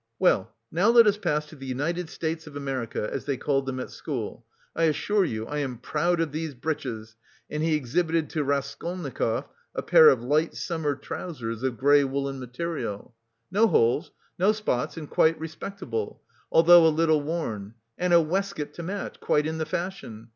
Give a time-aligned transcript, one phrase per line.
[0.17, 3.79] Well, now let us pass to the United States of America, as they called them
[3.79, 4.43] at school.
[4.75, 7.17] I assure you I am proud of these breeches,"
[7.51, 13.13] and he exhibited to Raskolnikov a pair of light, summer trousers of grey woollen material.
[13.51, 14.09] "No holes,
[14.39, 19.45] no spots, and quite respectable, although a little worn; and a waistcoat to match, quite
[19.45, 20.29] in the fashion.